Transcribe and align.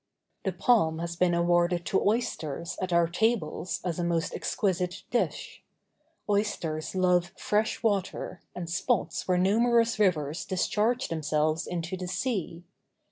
The 0.45 0.51
palm 0.51 0.97
has 0.97 1.15
been 1.15 1.35
awarded 1.35 1.85
to 1.85 2.01
oysters 2.03 2.75
at 2.81 2.91
our 2.91 3.05
tables 3.07 3.79
as 3.85 3.99
a 3.99 4.03
most 4.03 4.33
exquisite 4.33 5.03
dish. 5.11 5.61
Oysters 6.27 6.95
love 6.95 7.31
fresh 7.37 7.83
water 7.83 8.41
and 8.55 8.67
spots 8.67 9.27
where 9.27 9.37
numerous 9.37 9.99
rivers 9.99 10.43
discharge 10.43 11.09
themselves 11.09 11.67
into 11.67 11.95
the 11.97 12.07
sea. 12.07 12.63